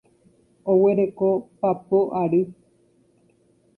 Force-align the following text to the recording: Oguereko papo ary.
Oguereko 0.71 1.27
papo 1.59 1.99
ary. 2.21 2.41